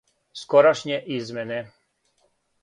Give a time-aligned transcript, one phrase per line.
[0.43, 1.61] Скорашње измене